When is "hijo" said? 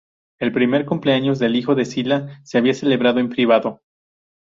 1.55-1.75